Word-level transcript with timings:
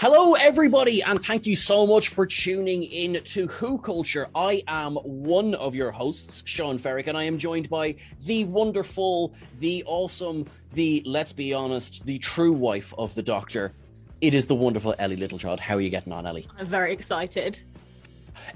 Hello, 0.00 0.34
everybody, 0.34 1.02
and 1.02 1.20
thank 1.24 1.44
you 1.44 1.56
so 1.56 1.84
much 1.84 2.10
for 2.10 2.24
tuning 2.24 2.84
in 2.84 3.20
to 3.24 3.48
Who 3.48 3.78
Culture. 3.78 4.28
I 4.32 4.62
am 4.68 4.94
one 4.94 5.56
of 5.56 5.74
your 5.74 5.90
hosts, 5.90 6.44
Sean 6.46 6.78
Ferrick, 6.78 7.08
and 7.08 7.18
I 7.18 7.24
am 7.24 7.36
joined 7.36 7.68
by 7.68 7.96
the 8.24 8.44
wonderful, 8.44 9.34
the 9.58 9.82
awesome, 9.88 10.46
the 10.72 11.02
let's 11.04 11.32
be 11.32 11.52
honest, 11.52 12.06
the 12.06 12.16
true 12.20 12.52
wife 12.52 12.94
of 12.96 13.12
the 13.16 13.24
Doctor. 13.24 13.72
It 14.20 14.34
is 14.34 14.46
the 14.46 14.54
wonderful 14.54 14.94
Ellie 15.00 15.16
Littlechild. 15.16 15.58
How 15.58 15.74
are 15.74 15.80
you 15.80 15.90
getting 15.90 16.12
on, 16.12 16.28
Ellie? 16.28 16.46
I'm 16.56 16.68
very 16.68 16.92
excited. 16.92 17.60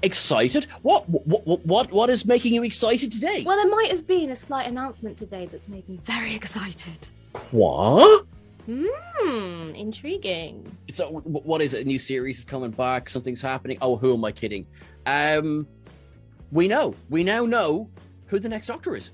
Excited? 0.01 0.67
What? 0.81 1.03
What? 1.09 1.65
What? 1.65 1.91
What 1.91 2.09
is 2.09 2.25
making 2.25 2.53
you 2.53 2.63
excited 2.63 3.11
today? 3.11 3.43
Well, 3.45 3.57
there 3.57 3.67
might 3.67 3.91
have 3.91 4.07
been 4.07 4.29
a 4.29 4.35
slight 4.37 4.67
announcement 4.69 5.17
today 5.17 5.47
that's 5.47 5.67
made 5.67 5.89
me 5.89 5.99
very 6.03 6.35
excited. 6.39 7.09
Quoi? 7.33 8.21
Hmm, 8.65 9.75
intriguing. 9.75 10.77
So, 10.89 11.09
what 11.09 11.61
is 11.61 11.73
it? 11.73 11.85
A 11.85 11.87
new 11.87 11.99
series 11.99 12.39
is 12.39 12.45
coming 12.45 12.71
back. 12.71 13.09
Something's 13.09 13.41
happening. 13.41 13.77
Oh, 13.81 13.97
who 13.97 14.13
am 14.13 14.23
I 14.23 14.31
kidding? 14.31 14.65
Um, 15.05 15.67
we 16.51 16.67
know. 16.67 16.95
We 17.09 17.23
now 17.23 17.45
know 17.45 17.89
who 18.27 18.39
the 18.39 18.47
next 18.49 18.67
Doctor 18.67 18.95
is. 18.95 19.11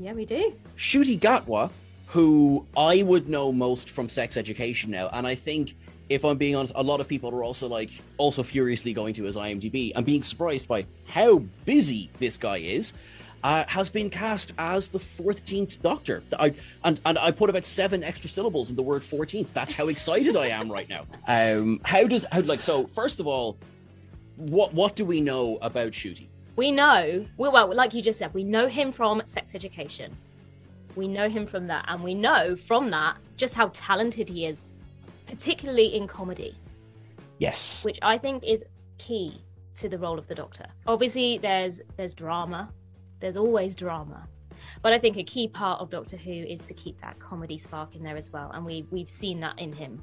Yeah, 0.00 0.12
we 0.14 0.24
do. 0.24 0.52
Ncuti 0.76 1.18
Gatwa, 1.18 1.70
who 2.06 2.66
I 2.76 3.02
would 3.02 3.28
know 3.28 3.52
most 3.52 3.90
from 3.90 4.08
Sex 4.08 4.36
Education 4.36 4.90
now, 4.90 5.08
and 5.12 5.26
I 5.26 5.34
think, 5.34 5.76
if 6.08 6.24
I'm 6.24 6.38
being 6.38 6.56
honest, 6.56 6.72
a 6.74 6.82
lot 6.82 7.00
of 7.00 7.08
people 7.08 7.30
are 7.30 7.44
also 7.44 7.68
like 7.68 7.90
also 8.16 8.42
furiously 8.42 8.92
going 8.92 9.14
to 9.14 9.24
his 9.24 9.36
IMDb 9.36 9.92
and 9.94 10.06
being 10.06 10.22
surprised 10.22 10.66
by 10.66 10.86
how 11.06 11.38
busy 11.66 12.10
this 12.18 12.38
guy 12.38 12.58
is. 12.58 12.94
Uh, 13.44 13.64
has 13.68 13.88
been 13.88 14.10
cast 14.10 14.52
as 14.58 14.88
the 14.88 14.98
14th 14.98 15.80
Doctor. 15.80 16.24
I, 16.38 16.52
and, 16.82 16.98
and 17.06 17.16
I 17.18 17.30
put 17.30 17.48
about 17.48 17.64
seven 17.64 18.02
extra 18.02 18.28
syllables 18.28 18.68
in 18.70 18.74
the 18.74 18.82
word 18.82 19.02
14th. 19.02 19.46
That's 19.54 19.72
how 19.72 19.86
excited 19.88 20.36
I 20.36 20.46
am 20.48 20.70
right 20.70 20.88
now. 20.88 21.06
Um, 21.28 21.80
how 21.84 22.04
does 22.08 22.26
how 22.32 22.40
like 22.40 22.60
so? 22.62 22.86
First 22.88 23.20
of 23.20 23.26
all, 23.28 23.56
what 24.36 24.72
what 24.74 24.96
do 24.96 25.04
we 25.04 25.20
know 25.20 25.58
about 25.62 25.92
Ncuti? 25.92 26.26
We 26.56 26.72
know, 26.72 27.24
well, 27.36 27.52
well, 27.52 27.72
like 27.74 27.94
you 27.94 28.02
just 28.02 28.18
said, 28.18 28.34
we 28.34 28.42
know 28.42 28.66
him 28.66 28.90
from 28.90 29.22
Sex 29.26 29.54
Education. 29.54 30.16
We 30.96 31.06
know 31.06 31.28
him 31.28 31.46
from 31.46 31.68
that, 31.68 31.84
and 31.86 32.02
we 32.02 32.14
know 32.16 32.56
from 32.56 32.90
that 32.90 33.18
just 33.36 33.54
how 33.54 33.68
talented 33.72 34.28
he 34.28 34.46
is, 34.46 34.72
particularly 35.26 35.94
in 35.94 36.08
comedy, 36.08 36.56
Yes. 37.38 37.84
which 37.84 37.98
I 38.02 38.18
think 38.18 38.42
is 38.44 38.64
key 38.98 39.40
to 39.76 39.88
the 39.88 39.98
role 39.98 40.18
of 40.18 40.26
the 40.26 40.34
Doctor. 40.34 40.66
Obviously, 40.88 41.38
there's 41.38 41.80
there's 41.96 42.12
drama, 42.14 42.68
there's 43.20 43.36
always 43.36 43.74
drama, 43.74 44.26
but 44.82 44.92
I 44.92 44.98
think 44.98 45.16
a 45.16 45.22
key 45.22 45.48
part 45.48 45.80
of 45.80 45.90
Doctor 45.90 46.16
Who 46.16 46.32
is 46.32 46.60
to 46.62 46.74
keep 46.74 47.00
that 47.00 47.18
comedy 47.18 47.58
spark 47.58 47.94
in 47.94 48.02
there 48.02 48.16
as 48.16 48.32
well, 48.32 48.50
and 48.52 48.64
we 48.64 48.86
we've 48.90 49.08
seen 49.08 49.40
that 49.40 49.58
in 49.58 49.72
him, 49.72 50.00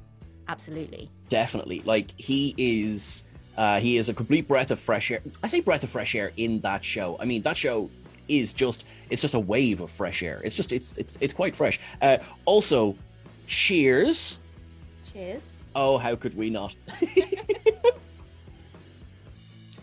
absolutely. 0.48 1.10
definitely. 1.28 1.82
Like 1.84 2.12
he 2.16 2.54
is 2.56 3.24
uh 3.56 3.80
he 3.80 3.96
is 3.96 4.08
a 4.08 4.14
complete 4.14 4.46
breath 4.46 4.70
of 4.70 4.78
fresh 4.78 5.10
air 5.10 5.22
i 5.42 5.46
say 5.46 5.60
breath 5.60 5.82
of 5.82 5.88
fresh 5.88 6.14
air 6.14 6.32
in 6.36 6.60
that 6.60 6.84
show. 6.84 7.16
I 7.20 7.24
mean 7.24 7.42
that 7.42 7.56
show 7.56 7.90
is 8.28 8.52
just 8.52 8.84
it's 9.10 9.22
just 9.22 9.34
a 9.34 9.40
wave 9.40 9.80
of 9.80 9.90
fresh 9.90 10.22
air. 10.22 10.40
It's 10.44 10.56
just 10.56 10.72
it's 10.72 10.98
it's 10.98 11.16
it's 11.20 11.34
quite 11.34 11.56
fresh. 11.56 11.80
Uh 12.02 12.18
also 12.44 12.96
cheers. 13.46 14.38
Cheers. 15.12 15.54
oh 15.74 15.98
how 15.98 16.16
could 16.16 16.36
we 16.36 16.50
not? 16.50 16.74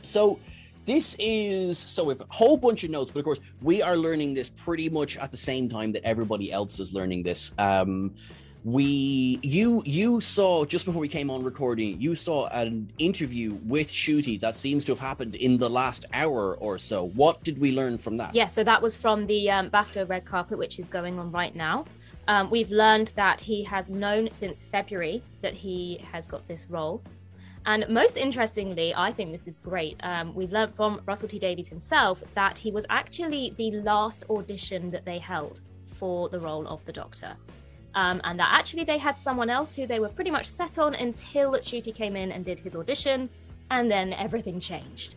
So 0.04 0.40
this 0.86 1.16
is 1.20 1.78
so 1.78 2.04
we 2.04 2.14
have 2.14 2.22
a 2.22 2.26
whole 2.30 2.58
bunch 2.58 2.84
of 2.84 2.90
notes 2.90 3.12
but 3.12 3.20
of 3.20 3.26
course 3.26 3.40
we 3.62 3.82
are 3.82 3.98
learning 3.98 4.34
this 4.34 4.50
pretty 4.50 4.90
much 4.90 5.18
at 5.18 5.32
the 5.32 5.38
same 5.38 5.70
time 5.70 5.92
that 5.92 6.04
everybody 6.04 6.52
else 6.52 6.80
is 6.80 6.94
learning 6.94 7.24
this 7.24 7.52
um 7.58 8.14
we 8.66 9.40
you 9.44 9.84
you 9.86 10.22
saw 10.22 10.64
just 10.64 10.86
before 10.86 11.02
we 11.02 11.08
came 11.08 11.30
on 11.30 11.44
recording 11.44 12.00
you 12.00 12.16
saw 12.16 12.48
an 12.48 12.90
interview 12.98 13.54
with 13.66 13.90
Ncuti 13.90 14.40
that 14.40 14.56
seems 14.56 14.86
to 14.86 14.94
have 14.94 15.00
happened 15.00 15.36
in 15.36 15.58
the 15.58 15.70
last 15.70 16.06
hour 16.14 16.56
or 16.56 16.78
so 16.78 17.08
what 17.10 17.44
did 17.44 17.60
we 17.60 17.74
learn 17.74 17.98
from 17.98 18.16
that 18.18 18.34
Yeah, 18.34 18.48
so 18.48 18.64
that 18.64 18.82
was 18.82 18.96
from 18.96 19.28
the 19.28 19.52
um, 19.52 19.70
BAFTA 19.70 20.10
red 20.10 20.26
carpet, 20.26 20.58
which 20.58 20.80
is 20.80 20.88
going 20.88 21.20
on 21.20 21.32
right 21.32 21.56
now. 21.56 21.86
Um, 22.28 22.50
we've 22.50 22.72
learned 22.72 23.12
that 23.16 23.42
he 23.42 23.64
has 23.64 23.90
known 23.90 24.32
since 24.32 24.66
February 24.66 25.22
that 25.42 25.54
he 25.54 26.04
has 26.12 26.26
got 26.26 26.48
this 26.48 26.68
role. 26.70 27.02
And 27.66 27.88
most 27.88 28.18
interestingly, 28.18 28.94
I 28.94 29.12
think 29.14 29.32
this 29.32 29.48
is 29.48 29.58
great. 29.58 29.98
Um, 30.04 30.36
we've 30.36 30.52
learned 30.52 30.76
from 30.76 31.02
Russell 31.06 31.30
T 31.30 31.40
Davies 31.40 31.68
himself 31.70 32.22
that 32.34 32.60
he 32.60 32.72
was 32.72 32.86
actually 32.90 33.54
the 33.58 33.72
last 33.72 34.26
audition 34.30 34.92
that 34.92 35.06
they 35.06 35.18
held 35.20 35.62
for 35.86 36.28
the 36.30 36.40
role 36.40 36.68
of 36.68 36.84
the 36.86 36.92
Doctor. 36.92 37.36
Um, 37.96 38.20
and 38.24 38.40
that 38.40 38.50
actually 38.52 38.84
they 38.84 38.98
had 38.98 39.18
someone 39.18 39.50
else 39.50 39.74
who 39.74 39.88
they 39.88 40.00
were 40.00 40.10
pretty 40.10 40.32
much 40.32 40.48
set 40.48 40.78
on 40.78 40.96
until 40.96 41.54
Ncuti 41.54 41.94
came 41.94 42.16
in 42.16 42.32
and 42.32 42.44
did 42.44 42.60
his 42.60 42.76
audition, 42.76 43.30
and 43.72 43.90
then 43.90 44.14
everything 44.14 44.60
changed. 44.60 45.16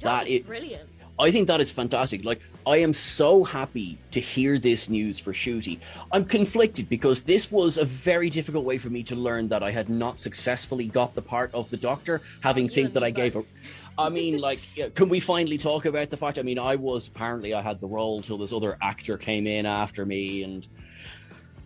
That 0.00 0.26
is- 0.26 0.46
brilliant. 0.46 0.88
I 1.18 1.30
think 1.30 1.48
that 1.48 1.60
is 1.60 1.70
fantastic. 1.70 2.24
Like, 2.24 2.40
I 2.66 2.76
am 2.76 2.92
so 2.92 3.42
happy 3.42 3.98
to 4.10 4.20
hear 4.20 4.58
this 4.58 4.88
news 4.88 5.18
for 5.18 5.32
Ncuti. 5.32 5.80
I'm 6.12 6.24
conflicted 6.24 6.88
because 6.88 7.22
this 7.22 7.50
was 7.50 7.78
a 7.78 7.84
very 7.84 8.28
difficult 8.28 8.64
way 8.64 8.78
for 8.78 8.90
me 8.90 9.02
to 9.04 9.16
learn 9.16 9.48
that 9.48 9.62
I 9.62 9.70
had 9.70 9.88
not 9.88 10.18
successfully 10.18 10.86
got 10.86 11.14
the 11.14 11.22
part 11.22 11.52
of 11.54 11.70
the 11.70 11.76
Doctor, 11.76 12.20
having 12.40 12.64
You 12.64 12.70
think 12.70 12.92
that 12.92 13.02
I 13.02 13.10
gave 13.10 13.36
a. 13.36 13.44
I 13.98 14.08
mean, 14.08 14.38
like, 14.38 14.60
can 14.94 15.08
we 15.08 15.20
finally 15.20 15.58
talk 15.58 15.84
about 15.84 16.10
the 16.10 16.16
fact? 16.16 16.38
I 16.38 16.42
mean, 16.42 16.58
I 16.58 16.76
was 16.76 17.08
apparently 17.08 17.54
I 17.54 17.62
had 17.62 17.80
the 17.80 17.86
role 17.86 18.20
till 18.22 18.38
this 18.38 18.52
other 18.52 18.76
actor 18.82 19.18
came 19.18 19.46
in 19.46 19.66
after 19.66 20.06
me, 20.06 20.42
and 20.42 20.66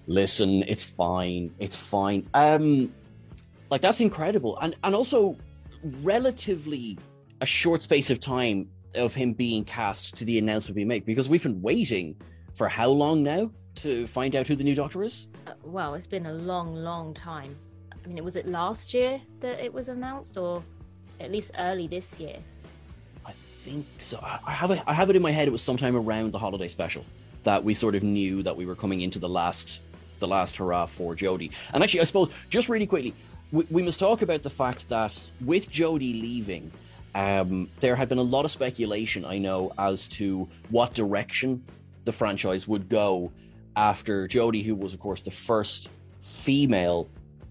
listen, 0.06 0.64
it's 0.66 0.84
fine, 0.84 1.54
it's 1.58 1.76
fine. 1.76 2.28
Um, 2.34 2.92
like 3.70 3.80
that's 3.80 4.00
incredible, 4.00 4.58
and 4.60 4.76
and 4.84 4.94
also 4.94 5.36
relatively 6.02 6.98
a 7.40 7.46
short 7.46 7.82
space 7.82 8.10
of 8.10 8.20
time 8.20 8.68
of 8.94 9.14
him 9.14 9.32
being 9.32 9.64
cast 9.64 10.16
to 10.16 10.24
the 10.24 10.38
announcement 10.38 10.76
we 10.76 10.84
make 10.84 11.04
because 11.04 11.28
we've 11.28 11.42
been 11.42 11.60
waiting 11.62 12.16
for 12.54 12.68
how 12.68 12.88
long 12.88 13.22
now 13.22 13.50
to 13.76 14.06
find 14.06 14.36
out 14.36 14.46
who 14.46 14.54
the 14.54 14.64
new 14.64 14.74
Doctor 14.74 15.02
is. 15.02 15.26
Uh, 15.46 15.52
well, 15.64 15.94
it's 15.94 16.06
been 16.06 16.26
a 16.26 16.32
long, 16.32 16.74
long 16.74 17.12
time. 17.12 17.56
I 17.92 18.06
mean, 18.06 18.22
was 18.24 18.36
it 18.36 18.46
last 18.46 18.94
year 18.94 19.20
that 19.40 19.64
it 19.64 19.72
was 19.72 19.88
announced, 19.88 20.36
or 20.36 20.62
at 21.20 21.32
least 21.32 21.52
early 21.58 21.86
this 21.86 22.20
year? 22.20 22.36
I 23.26 23.32
think 23.32 23.86
so. 23.98 24.18
I 24.22 24.52
have 24.52 24.70
it. 24.70 24.82
I 24.86 24.92
have 24.92 25.10
it 25.10 25.16
in 25.16 25.22
my 25.22 25.30
head. 25.30 25.48
It 25.48 25.50
was 25.50 25.62
sometime 25.62 25.96
around 25.96 26.32
the 26.32 26.38
holiday 26.38 26.68
special 26.68 27.04
that 27.44 27.62
we 27.62 27.74
sort 27.74 27.94
of 27.94 28.02
knew 28.02 28.42
that 28.42 28.56
we 28.56 28.66
were 28.66 28.74
coming 28.74 29.00
into 29.00 29.18
the 29.18 29.28
last, 29.28 29.80
the 30.18 30.28
last 30.28 30.56
hurrah 30.56 30.86
for 30.86 31.14
Jodie. 31.14 31.52
And 31.72 31.82
actually, 31.82 32.00
I 32.00 32.04
suppose 32.04 32.30
just 32.48 32.68
really 32.68 32.86
quickly, 32.86 33.14
we, 33.52 33.66
we 33.70 33.82
must 33.82 34.00
talk 34.00 34.22
about 34.22 34.42
the 34.42 34.50
fact 34.50 34.88
that 34.88 35.18
with 35.40 35.70
Jodie 35.70 36.20
leaving, 36.20 36.70
um, 37.14 37.68
there 37.80 37.96
had 37.96 38.08
been 38.08 38.18
a 38.18 38.22
lot 38.22 38.44
of 38.44 38.50
speculation. 38.50 39.24
I 39.24 39.38
know 39.38 39.72
as 39.78 40.08
to 40.08 40.48
what 40.70 40.94
direction 40.94 41.64
the 42.04 42.12
franchise 42.12 42.66
would 42.68 42.88
go 42.88 43.32
after 43.76 44.28
Jodie, 44.28 44.64
who 44.64 44.74
was 44.74 44.94
of 44.94 45.00
course 45.00 45.20
the 45.20 45.30
first 45.30 45.90
female 46.22 47.08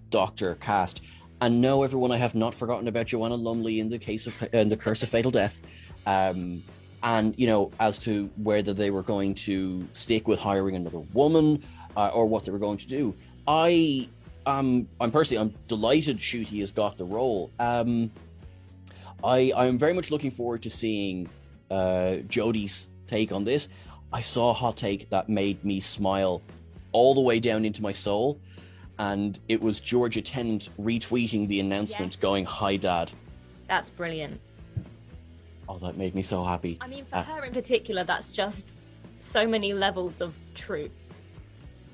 Doctor 0.10 0.56
cast. 0.56 1.02
And 1.42 1.60
no, 1.60 1.84
everyone, 1.84 2.12
I 2.12 2.18
have 2.18 2.36
not 2.36 2.54
forgotten 2.54 2.88
about 2.88 3.08
Joanna 3.08 3.36
Lumley 3.36 3.80
in 3.80 3.90
the 3.90 4.00
case 4.00 4.28
of 4.28 4.34
in 4.54 4.70
the 4.70 4.78
Curse 4.78 5.04
of 5.04 5.10
Fatal 5.10 5.32
Death. 5.32 5.60
Um, 6.06 6.64
and 7.02 7.34
you 7.38 7.48
know, 7.48 7.72
as 7.80 8.00
to 8.00 8.30
whether 8.38 8.74
they 8.74 8.92
were 8.92 9.02
going 9.02 9.34
to 9.36 9.86
stick 9.94 10.28
with 10.28 10.40
hiring 10.40 10.76
another 10.76 11.00
woman, 11.14 11.64
uh, 11.98 12.10
or 12.10 12.26
what 12.26 12.46
they 12.46 12.52
were 12.52 12.60
going 12.60 12.78
to 12.78 12.88
do. 12.88 13.14
I 13.48 14.08
um 14.46 14.88
I'm 15.00 15.12
personally 15.12 15.42
I'm 15.42 15.54
delighted 15.68 16.18
Ncuti 16.18 16.60
has 16.62 16.72
got 16.72 16.98
the 16.98 17.06
role. 17.06 17.52
Um, 17.60 18.12
I 19.24 19.52
I'm 19.56 19.78
very 19.78 19.94
much 19.94 20.12
looking 20.12 20.32
forward 20.32 20.64
to 20.64 20.70
seeing 20.70 21.30
uh, 21.72 22.18
Jodie's 22.28 22.88
take 23.08 23.32
on 23.32 23.44
this. 23.44 23.70
I 24.12 24.22
saw 24.22 24.52
a 24.52 24.54
hot 24.54 24.78
take 24.78 25.10
that 25.10 25.30
made 25.30 25.64
me 25.64 25.80
smile 25.80 26.42
all 26.92 27.16
the 27.16 27.22
way 27.22 27.40
down 27.40 27.66
into 27.66 27.82
my 27.82 27.92
soul, 27.92 28.40
and 29.00 29.40
it 29.48 29.60
was 29.62 29.80
Georgia 29.82 30.22
Tennant 30.22 30.70
retweeting 30.80 31.48
the 31.48 31.60
announcement, 31.60 32.14
Yes. 32.14 32.22
going, 32.22 32.46
"Hi, 32.46 32.78
Dad." 32.78 33.12
That's 33.68 33.90
brilliant. 33.90 34.40
Oh, 35.68 35.80
that 35.80 35.98
made 35.98 36.14
me 36.14 36.22
so 36.22 36.44
happy. 36.44 36.78
I 36.82 36.88
mean, 36.88 37.06
for 37.06 37.16
Uh, 37.16 37.24
her 37.24 37.46
in 37.46 37.54
particular, 37.54 38.04
that's 38.04 38.30
just 38.36 38.78
so 39.20 39.48
many 39.48 39.74
levels 39.74 40.20
of 40.22 40.36
truth. 40.54 40.92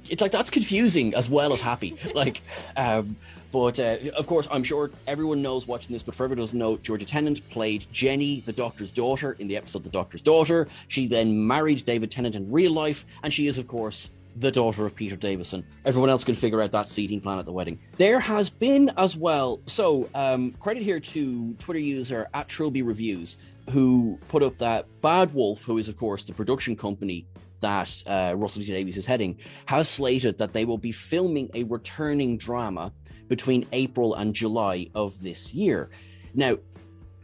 It's 0.10 0.22
like 0.22 0.32
that's 0.32 0.50
confusing 0.50 1.14
as 1.14 1.30
well 1.30 1.54
as 1.54 1.62
happy. 1.62 1.98
like, 2.16 2.42
um, 2.76 3.16
but 3.52 3.80
uh, 3.80 3.98
of 4.16 4.28
course, 4.28 4.48
I'm 4.52 4.64
sure 4.64 4.92
everyone 5.08 5.42
knows 5.42 5.68
watching 5.68 5.94
this. 5.94 6.04
But 6.04 6.16
for 6.16 6.24
everyone 6.24 6.44
doesn't 6.44 6.58
know, 6.58 6.78
Georgia 6.78 7.06
Tennant 7.06 7.48
played 7.50 7.86
Jenny, 7.92 8.42
the 8.42 8.54
Doctor's 8.54 8.92
daughter, 8.92 9.36
in 9.40 9.48
the 9.48 9.58
episode 9.58 9.84
"The 9.84 9.90
Doctor's 9.90 10.22
Daughter." 10.22 10.68
She 10.88 11.08
then 11.08 11.48
married 11.48 11.84
David 11.86 12.12
Tennant 12.12 12.36
in 12.36 12.52
real 12.52 12.72
life, 12.72 13.06
and 13.24 13.34
she 13.34 13.48
is, 13.48 13.58
of 13.58 13.68
course, 13.68 14.12
the 14.36 14.52
daughter 14.52 14.86
of 14.86 14.96
Peter 14.96 15.16
Davison. 15.16 15.66
Everyone 15.86 16.10
else 16.10 16.24
can 16.24 16.36
figure 16.36 16.62
out 16.62 16.72
that 16.72 16.88
seating 16.88 17.20
plan 17.20 17.40
at 17.40 17.46
the 17.46 17.52
wedding. 17.52 17.80
There 17.98 18.20
has 18.20 18.50
been 18.50 18.92
as 18.98 19.18
well. 19.18 19.60
So, 19.66 20.10
um, 20.14 20.52
credit 20.60 20.84
here 20.84 21.00
to 21.00 21.54
Twitter 21.56 21.80
user 21.80 22.28
at 22.34 22.48
Trilby 22.48 22.84
Reviews 22.84 23.38
who 23.70 24.20
put 24.28 24.44
up 24.44 24.58
that 24.58 24.88
Bad 25.02 25.34
Wolf, 25.34 25.64
who 25.64 25.78
is, 25.78 25.88
of 25.88 25.98
course, 25.98 26.26
the 26.26 26.34
production 26.34 26.76
company 26.76 27.26
that 27.62 28.04
uh, 28.08 28.34
Russell 28.36 28.62
T 28.62 28.68
Davies 28.68 28.98
is 28.98 29.06
heading, 29.06 29.38
has 29.66 29.90
slated 29.90 30.38
that 30.38 30.54
they 30.54 30.66
will 30.66 30.78
be 30.78 30.92
filming 30.92 31.50
a 31.54 31.64
returning 31.64 32.38
drama 32.38 32.92
between 33.28 33.68
April 33.72 34.16
and 34.16 34.34
July 34.34 34.88
of 34.96 35.22
this 35.22 35.54
year. 35.54 35.90
Now, 36.34 36.58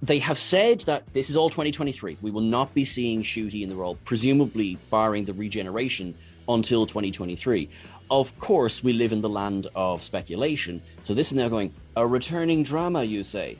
they 0.01 0.19
have 0.19 0.37
said 0.37 0.81
that 0.81 1.11
this 1.13 1.29
is 1.29 1.37
all 1.37 1.49
2023. 1.49 2.17
We 2.21 2.31
will 2.31 2.41
not 2.41 2.73
be 2.73 2.85
seeing 2.85 3.23
Ncuti 3.23 3.63
in 3.63 3.69
the 3.69 3.75
role, 3.75 3.95
presumably 4.03 4.77
barring 4.89 5.25
the 5.25 5.33
regeneration, 5.33 6.15
until 6.47 6.85
2023. 6.85 7.69
Of 8.11 8.37
course, 8.39 8.83
we 8.83 8.93
live 8.93 9.11
in 9.11 9.21
the 9.21 9.29
land 9.29 9.67
of 9.75 10.03
speculation. 10.03 10.81
So 11.03 11.13
this 11.13 11.31
is 11.31 11.33
now 11.33 11.49
going, 11.49 11.73
a 11.95 12.05
returning 12.05 12.63
drama, 12.63 13.03
you 13.03 13.23
say? 13.23 13.57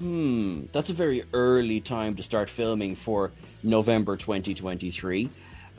Hmm, 0.00 0.62
that's 0.72 0.90
a 0.90 0.94
very 0.94 1.24
early 1.32 1.80
time 1.80 2.16
to 2.16 2.22
start 2.22 2.50
filming 2.50 2.94
for 2.94 3.30
November 3.62 4.16
2023. 4.16 5.30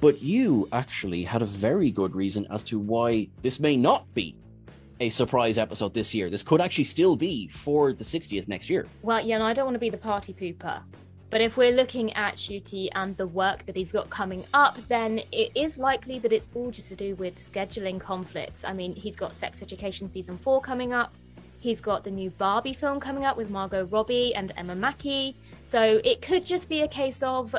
But 0.01 0.19
you 0.21 0.67
actually 0.71 1.23
had 1.23 1.43
a 1.43 1.45
very 1.45 1.91
good 1.91 2.15
reason 2.15 2.47
as 2.49 2.63
to 2.63 2.79
why 2.79 3.27
this 3.43 3.59
may 3.59 3.77
not 3.77 4.11
be 4.15 4.35
a 4.99 5.09
surprise 5.09 5.59
episode 5.59 5.93
this 5.93 6.13
year. 6.13 6.29
This 6.29 6.41
could 6.41 6.59
actually 6.59 6.85
still 6.85 7.15
be 7.15 7.47
for 7.49 7.93
the 7.93 8.03
60th 8.03 8.47
next 8.47 8.67
year. 8.67 8.87
Well, 9.03 9.23
yeah, 9.23 9.35
and 9.35 9.43
I 9.43 9.53
don't 9.53 9.65
want 9.65 9.75
to 9.75 9.79
be 9.79 9.91
the 9.91 9.97
party 9.97 10.33
pooper. 10.33 10.81
But 11.29 11.41
if 11.41 11.55
we're 11.55 11.71
looking 11.71 12.11
at 12.13 12.35
Ncuti 12.35 12.89
and 12.93 13.15
the 13.15 13.27
work 13.27 13.65
that 13.67 13.75
he's 13.75 13.91
got 13.91 14.09
coming 14.09 14.43
up, 14.55 14.77
then 14.89 15.21
it 15.31 15.51
is 15.53 15.77
likely 15.77 16.17
that 16.19 16.33
it's 16.33 16.49
all 16.55 16.71
just 16.71 16.87
to 16.89 16.95
do 16.95 17.13
with 17.15 17.37
scheduling 17.37 17.99
conflicts. 17.99 18.63
I 18.63 18.73
mean, 18.73 18.95
he's 18.95 19.15
got 19.15 19.35
Sex 19.35 19.61
Education 19.61 20.07
Season 20.07 20.37
4 20.37 20.61
coming 20.61 20.93
up. 20.93 21.13
He's 21.59 21.79
got 21.79 22.03
the 22.03 22.11
new 22.11 22.31
Barbie 22.31 22.73
film 22.73 22.99
coming 22.99 23.23
up 23.23 23.37
with 23.37 23.51
Margot 23.51 23.85
Robbie 23.85 24.33
and 24.33 24.51
Emma 24.57 24.75
Mackey. 24.75 25.35
So 25.63 26.01
it 26.03 26.23
could 26.23 26.43
just 26.43 26.67
be 26.69 26.81
a 26.81 26.87
case 26.87 27.21
of 27.21 27.55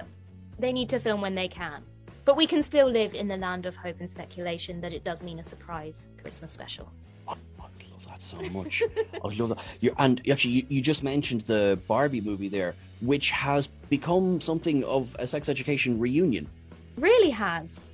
they 0.59 0.73
need 0.73 0.91
to 0.91 0.99
film 0.99 1.21
when 1.21 1.37
they 1.37 1.49
can. 1.49 1.83
But 2.25 2.37
we 2.37 2.47
can 2.47 2.63
still 2.63 2.89
live 2.89 3.15
in 3.15 3.29
the 3.29 3.37
land 3.37 3.67
of 3.67 3.75
hope 3.77 3.97
and 4.01 4.09
speculation 4.09 4.81
that 4.81 4.93
it 4.93 5.03
does 5.05 5.23
mean 5.23 5.39
a 5.39 5.43
surprise 5.43 6.09
Christmas 6.21 6.53
special. 6.53 6.91
I, 7.27 7.33
I 7.33 7.65
love 7.91 8.07
that 8.09 8.23
so 8.23 8.39
much. 8.51 8.83
I 9.25 9.29
love 9.29 9.49
that. 9.51 9.65
You, 9.81 9.95
and 9.99 10.21
actually, 10.31 10.53
you, 10.53 10.67
you 10.69 10.81
just 10.83 11.03
mentioned 11.03 11.43
the 11.43 11.79
Barbie 11.89 12.21
movie 12.21 12.49
there, 12.49 12.75
which 13.01 13.31
has 13.31 13.67
become 13.91 14.41
something 14.41 14.85
of 14.85 15.17
a 15.19 15.27
sex 15.27 15.49
education 15.49 15.99
reunion. 15.99 16.49
Really 16.97 17.31
has. 17.31 17.89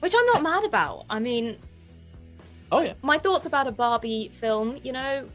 Which 0.00 0.12
I'm 0.16 0.26
not 0.26 0.42
mad 0.42 0.64
about. 0.64 1.06
I 1.08 1.18
mean, 1.18 1.56
Oh, 2.70 2.80
yeah. 2.80 2.94
my 3.02 3.18
thoughts 3.18 3.46
about 3.46 3.66
a 3.68 3.72
Barbie 3.72 4.30
film, 4.34 4.78
you 4.82 4.92
know, 4.92 5.28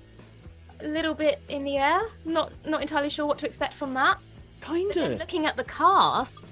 a 0.80 0.88
little 0.88 1.14
bit 1.14 1.40
in 1.50 1.64
the 1.64 1.78
air. 1.78 2.02
Not 2.26 2.52
not 2.66 2.82
entirely 2.82 3.10
sure 3.10 3.26
what 3.26 3.38
to 3.40 3.46
expect 3.46 3.74
from 3.74 3.94
that. 3.96 4.20
Kinda. 4.62 5.16
looking 5.18 5.46
at 5.46 5.56
the 5.56 5.64
cast, 5.64 6.52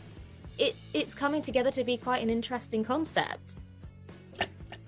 it 0.57 0.75
it's 0.93 1.13
coming 1.13 1.41
together 1.41 1.71
to 1.71 1.83
be 1.83 1.97
quite 1.97 2.21
an 2.23 2.29
interesting 2.29 2.83
concept. 2.83 3.55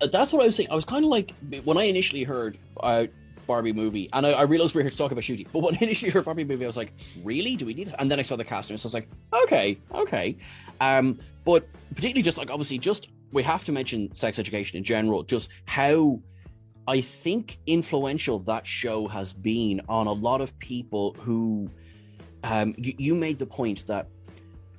Uh, 0.00 0.06
That's 0.06 0.32
what 0.32 0.42
I 0.42 0.46
was 0.46 0.56
saying. 0.56 0.70
I 0.70 0.74
was 0.74 0.84
kind 0.84 1.04
of 1.04 1.10
like, 1.10 1.34
when 1.64 1.76
I 1.76 1.84
initially 1.84 2.22
heard 2.22 2.56
uh, 2.80 3.06
Barbie 3.46 3.72
movie, 3.72 4.08
and 4.12 4.26
I, 4.26 4.30
I 4.30 4.42
realized 4.42 4.74
we 4.74 4.80
were 4.80 4.82
here 4.84 4.90
to 4.90 4.96
talk 4.96 5.10
about 5.10 5.24
shooting, 5.24 5.46
but 5.52 5.60
when 5.60 5.74
I 5.80 5.84
initially 5.84 6.10
heard 6.10 6.24
Barbie 6.24 6.44
movie, 6.44 6.64
I 6.64 6.68
was 6.68 6.76
like, 6.76 6.92
really? 7.24 7.56
Do 7.56 7.66
we 7.66 7.74
need 7.74 7.88
this? 7.88 7.94
And 7.98 8.10
then 8.10 8.18
I 8.18 8.22
saw 8.22 8.36
the 8.36 8.44
cast, 8.44 8.70
and 8.70 8.78
so 8.78 8.86
I 8.86 8.88
was 8.88 8.94
like, 8.94 9.08
okay, 9.44 9.78
okay. 9.94 10.36
Um, 10.80 11.18
but 11.44 11.66
particularly 11.90 12.22
just 12.22 12.38
like, 12.38 12.50
obviously, 12.50 12.78
just 12.78 13.08
we 13.32 13.42
have 13.42 13.64
to 13.64 13.72
mention 13.72 14.14
sex 14.14 14.38
education 14.38 14.78
in 14.78 14.84
general, 14.84 15.22
just 15.22 15.48
how 15.64 16.20
I 16.86 17.00
think 17.00 17.58
influential 17.66 18.38
that 18.40 18.66
show 18.66 19.08
has 19.08 19.32
been 19.32 19.80
on 19.88 20.06
a 20.06 20.12
lot 20.12 20.40
of 20.40 20.58
people 20.58 21.14
who 21.18 21.70
um, 22.44 22.74
you, 22.78 22.94
you 22.96 23.14
made 23.14 23.38
the 23.38 23.46
point 23.46 23.86
that 23.86 24.08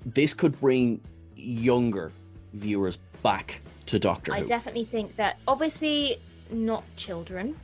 this 0.06 0.34
could 0.34 0.60
bring 0.60 1.02
younger 1.36 2.12
viewers 2.54 2.98
back 3.24 3.62
to 3.88 4.00
Doctor 4.00 4.34
I 4.34 4.40
Who. 4.42 4.46
definitely 4.46 4.86
think 4.86 5.16
that 5.16 5.38
obviously 5.48 6.18
not 6.52 6.84
children 6.96 7.56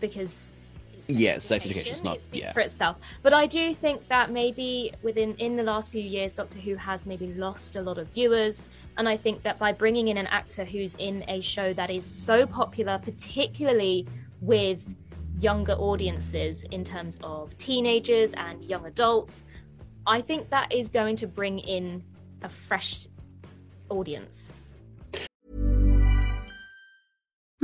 because 0.00 0.52
Yeah, 1.08 1.38
sex 1.38 1.64
education's 1.66 2.02
not- 2.02 2.16
It 2.16 2.24
speaks 2.24 2.42
yeah. 2.44 2.52
for 2.52 2.60
itself. 2.60 2.96
But 3.22 3.32
I 3.32 3.46
do 3.46 3.72
think 3.74 4.08
that 4.08 4.30
maybe 4.32 4.92
within 5.02 5.34
in 5.36 5.56
the 5.56 5.62
last 5.62 5.92
few 5.92 6.02
years, 6.02 6.32
Doctor 6.32 6.58
Who 6.58 6.74
has 6.74 7.06
maybe 7.06 7.28
lost 7.34 7.76
a 7.76 7.80
lot 7.82 7.96
of 7.98 8.08
viewers. 8.08 8.66
And 8.98 9.08
I 9.08 9.16
think 9.16 9.42
that 9.44 9.58
by 9.58 9.72
bringing 9.72 10.08
in 10.08 10.16
an 10.16 10.26
actor 10.28 10.64
who's 10.64 10.94
in 10.96 11.24
a 11.28 11.40
show 11.40 11.72
that 11.74 11.90
is 11.90 12.04
so 12.04 12.44
popular, 12.46 12.98
particularly 12.98 14.06
with 14.40 14.80
younger 15.38 15.74
audiences 15.74 16.64
in 16.72 16.82
terms 16.82 17.18
of 17.22 17.56
teenagers 17.58 18.32
and 18.34 18.62
young 18.64 18.86
adults, 18.86 19.44
I 20.06 20.20
think 20.20 20.50
that 20.50 20.72
is 20.72 20.88
going 20.88 21.16
to 21.16 21.26
bring 21.26 21.58
in 21.58 22.02
a 22.42 22.48
fresh 22.48 23.06
audience. 23.88 24.52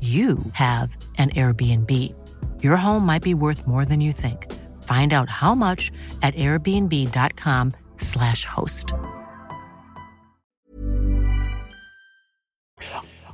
you 0.00 0.38
have 0.52 0.94
an 1.16 1.30
Airbnb. 1.30 2.14
Your 2.62 2.76
home 2.76 3.06
might 3.06 3.22
be 3.22 3.32
worth 3.32 3.66
more 3.66 3.86
than 3.86 4.02
you 4.02 4.12
think. 4.12 4.52
Find 4.82 5.14
out 5.14 5.30
how 5.30 5.54
much 5.54 5.90
at 6.22 6.34
airbnb.com/slash 6.34 8.44
host. 8.44 8.92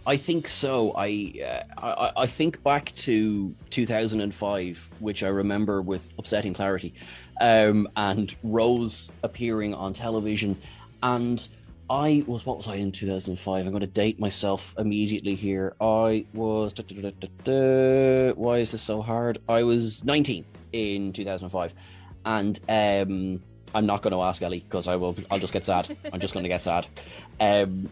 I 0.06 0.16
think 0.16 0.48
so. 0.48 0.92
I, 0.96 1.32
uh, 1.44 1.62
I 1.78 2.22
I 2.22 2.26
think 2.26 2.62
back 2.62 2.92
to 2.96 3.54
2005, 3.70 4.90
which 4.98 5.22
I 5.22 5.28
remember 5.28 5.80
with 5.80 6.12
upsetting 6.18 6.54
clarity, 6.54 6.94
um, 7.40 7.88
and 7.96 8.34
Rose 8.42 9.08
appearing 9.22 9.74
on 9.74 9.92
television, 9.92 10.56
and 11.02 11.48
I 11.92 12.24
was 12.26 12.46
what 12.46 12.56
was 12.56 12.68
I 12.68 12.76
in 12.76 12.90
2005? 12.90 13.66
I'm 13.66 13.70
going 13.70 13.82
to 13.82 13.86
date 13.86 14.18
myself 14.18 14.74
immediately 14.78 15.34
here. 15.34 15.76
I 15.78 16.24
was 16.32 16.72
da, 16.72 16.84
da, 16.84 17.28
da, 17.44 18.32
why 18.32 18.58
is 18.60 18.72
this 18.72 18.80
so 18.80 19.02
hard? 19.02 19.42
I 19.46 19.62
was 19.62 20.02
19 20.02 20.42
in 20.72 21.12
2005, 21.12 21.74
and 22.24 22.58
um, 22.66 23.42
I'm 23.74 23.84
not 23.84 24.00
going 24.00 24.12
to 24.12 24.22
ask 24.22 24.40
Ellie 24.40 24.60
because 24.60 24.88
I 24.88 24.96
will. 24.96 25.14
I'll 25.30 25.38
just 25.38 25.52
get 25.52 25.66
sad. 25.66 25.94
I'm 26.10 26.18
just 26.18 26.32
going 26.32 26.44
to 26.44 26.48
get 26.48 26.62
sad. 26.62 26.88
Um, 27.38 27.90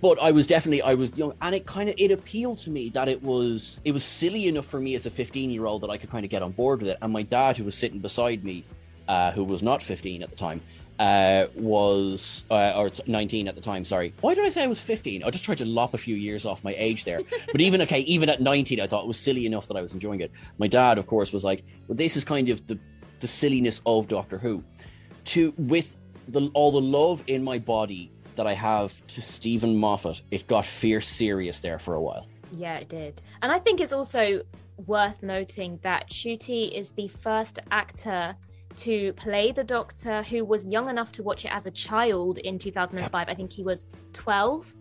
but 0.00 0.22
I 0.22 0.30
was 0.30 0.46
definitely 0.46 0.82
I 0.82 0.94
was 0.94 1.18
young, 1.18 1.34
and 1.42 1.52
it 1.52 1.66
kind 1.66 1.88
of 1.88 1.96
it 1.98 2.12
appealed 2.12 2.58
to 2.58 2.70
me 2.70 2.90
that 2.90 3.08
it 3.08 3.20
was 3.24 3.80
it 3.82 3.90
was 3.90 4.04
silly 4.04 4.46
enough 4.46 4.66
for 4.66 4.78
me 4.78 4.94
as 4.94 5.06
a 5.06 5.10
15 5.10 5.50
year 5.50 5.66
old 5.66 5.82
that 5.82 5.90
I 5.90 5.96
could 5.96 6.10
kind 6.10 6.24
of 6.24 6.30
get 6.30 6.44
on 6.44 6.52
board 6.52 6.80
with 6.80 6.90
it. 6.90 6.98
And 7.02 7.12
my 7.12 7.24
dad, 7.24 7.56
who 7.56 7.64
was 7.64 7.74
sitting 7.74 7.98
beside 7.98 8.44
me, 8.44 8.64
uh, 9.08 9.32
who 9.32 9.42
was 9.42 9.64
not 9.64 9.82
15 9.82 10.22
at 10.22 10.30
the 10.30 10.36
time, 10.36 10.60
uh, 11.00 11.46
was 11.56 12.44
uh, 12.50 12.74
or 12.76 12.90
19 13.06 13.48
at 13.48 13.54
the 13.54 13.60
time. 13.60 13.86
Sorry, 13.86 14.12
why 14.20 14.34
did 14.34 14.44
I 14.44 14.50
say 14.50 14.62
I 14.62 14.66
was 14.66 14.78
15? 14.78 15.24
I 15.24 15.30
just 15.30 15.44
tried 15.44 15.58
to 15.58 15.64
lop 15.64 15.94
a 15.94 15.98
few 15.98 16.14
years 16.14 16.44
off 16.44 16.62
my 16.62 16.74
age 16.76 17.04
there. 17.04 17.20
but 17.52 17.60
even 17.60 17.80
okay, 17.82 18.00
even 18.00 18.28
at 18.28 18.42
19, 18.42 18.80
I 18.80 18.86
thought 18.86 19.04
it 19.04 19.08
was 19.08 19.18
silly 19.18 19.46
enough 19.46 19.66
that 19.68 19.78
I 19.78 19.80
was 19.80 19.94
enjoying 19.94 20.20
it. 20.20 20.30
My 20.58 20.68
dad, 20.68 20.98
of 20.98 21.06
course, 21.06 21.32
was 21.32 21.42
like, 21.42 21.64
"Well, 21.88 21.96
this 21.96 22.16
is 22.16 22.24
kind 22.24 22.50
of 22.50 22.64
the 22.66 22.78
the 23.20 23.26
silliness 23.26 23.80
of 23.86 24.08
Doctor 24.08 24.36
Who." 24.36 24.62
To 25.24 25.54
with 25.56 25.96
the 26.28 26.50
all 26.52 26.70
the 26.70 26.80
love 26.82 27.24
in 27.26 27.42
my 27.42 27.58
body 27.58 28.12
that 28.36 28.46
I 28.46 28.52
have 28.52 29.04
to 29.08 29.22
Steven 29.22 29.74
Moffat, 29.76 30.20
it 30.30 30.46
got 30.48 30.66
fierce 30.66 31.08
serious 31.08 31.60
there 31.60 31.78
for 31.78 31.94
a 31.94 32.00
while. 32.00 32.26
Yeah, 32.52 32.76
it 32.76 32.90
did. 32.90 33.22
And 33.40 33.50
I 33.50 33.58
think 33.58 33.80
it's 33.80 33.92
also 33.92 34.42
worth 34.86 35.22
noting 35.22 35.78
that 35.82 36.10
Ncuti 36.10 36.70
is 36.72 36.90
the 36.90 37.08
first 37.08 37.58
actor 37.70 38.36
to 38.76 39.12
play 39.14 39.52
the 39.52 39.64
Doctor 39.64 40.22
who 40.22 40.44
was 40.44 40.66
young 40.66 40.88
enough 40.88 41.12
to 41.12 41.22
watch 41.22 41.44
it 41.44 41.52
as 41.52 41.66
a 41.66 41.70
child 41.70 42.38
in 42.38 42.58
2005. 42.58 43.28
I 43.28 43.34
think 43.34 43.52
he 43.52 43.62
was 43.62 43.84
12. 44.12 44.74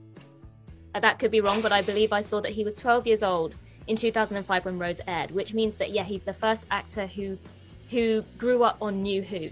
Uh, 0.95 0.99
that 0.99 1.19
could 1.19 1.31
be 1.31 1.41
wrong, 1.41 1.61
but 1.61 1.71
I 1.71 1.81
believe 1.81 2.13
I 2.13 2.21
saw 2.21 2.39
that 2.41 2.51
he 2.51 2.63
was 2.63 2.73
12 2.75 3.07
years 3.07 3.23
old 3.23 3.55
in 3.87 3.95
2005 3.95 4.65
when 4.65 4.79
Rose 4.79 5.01
aired, 5.07 5.31
which 5.31 5.53
means 5.53 5.75
that 5.75 5.91
yeah, 5.91 6.03
he's 6.03 6.23
the 6.23 6.33
first 6.33 6.67
actor 6.71 7.07
who 7.07 7.37
who 7.89 8.21
grew 8.37 8.63
up 8.63 8.77
on 8.81 9.01
New 9.01 9.23
Who. 9.23 9.47